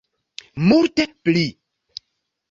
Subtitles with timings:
[0.69, 1.43] Multe pli.